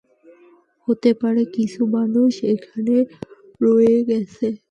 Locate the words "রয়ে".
3.61-3.97